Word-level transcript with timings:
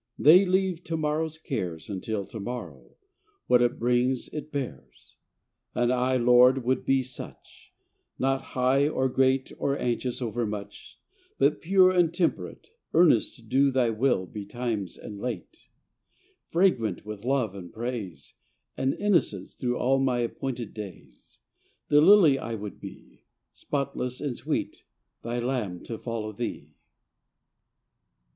They 0.17 0.47
leave 0.47 0.83
to 0.85 0.97
morrow's 0.97 1.37
cares 1.37 1.87
Until 1.87 2.23
the 2.23 2.39
morrow, 2.39 2.95
what 3.45 3.61
it 3.61 3.77
brings 3.77 4.29
it 4.29 4.51
bears. 4.51 5.15
And 5.75 5.93
I, 5.93 6.17
Lord, 6.17 6.63
would 6.63 6.85
be 6.87 7.03
such; 7.03 7.71
Not 8.17 8.41
high, 8.57 8.87
or 8.87 9.07
great, 9.07 9.51
or 9.59 9.77
anxious 9.77 10.19
overmuch, 10.19 10.99
But 11.37 11.61
pure 11.61 11.91
and 11.91 12.11
temperate, 12.11 12.71
Earnest 12.95 13.35
to 13.35 13.41
do 13.43 13.69
Thy 13.69 13.91
Will 13.91 14.25
betimes 14.25 14.97
and 14.97 15.19
late, 15.19 15.69
Fragrant 16.47 17.05
with 17.05 17.23
love 17.23 17.53
and 17.53 17.71
praise 17.71 18.33
And 18.75 18.95
innocence 18.95 19.53
through 19.53 19.77
all 19.77 19.99
my 19.99 20.21
appointed 20.21 20.73
days 20.73 21.41
Thy 21.89 21.97
lily 21.97 22.39
I 22.39 22.55
would 22.55 22.79
be 22.81 23.21
Spotless 23.53 24.19
and 24.19 24.35
sweet, 24.35 24.83
Thy 25.21 25.37
lamb 25.37 25.83
to 25.83 25.99
follow 25.99 26.31
Thee. 26.31 26.71